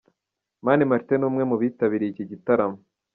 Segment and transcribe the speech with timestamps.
[0.65, 2.77] Mani Martin n'umwe mu bitabiriye iki gitaramo.